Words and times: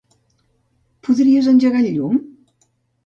Podries 1.09 1.51
engegar 1.53 1.85
el 1.85 1.89
llum? 1.99 2.21